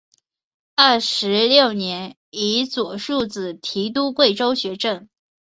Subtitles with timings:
[0.75, 5.07] 二十六年以左庶子提督贵州学政。